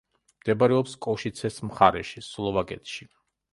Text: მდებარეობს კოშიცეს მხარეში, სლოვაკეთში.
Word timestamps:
მდებარეობს 0.37 0.95
კოშიცეს 1.07 1.61
მხარეში, 1.69 2.25
სლოვაკეთში. 2.31 3.11